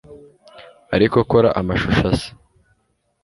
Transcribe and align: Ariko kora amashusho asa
Ariko 0.95 1.17
kora 1.29 1.49
amashusho 1.59 2.03
asa 2.13 2.31